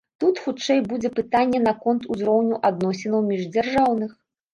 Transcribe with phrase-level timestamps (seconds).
[0.21, 4.11] Тут, хутчэй, будзе пытанне наконт узроўню адносінаў міждзяржаўных.